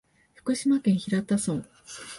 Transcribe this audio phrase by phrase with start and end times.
[0.33, 1.63] 福島県平田村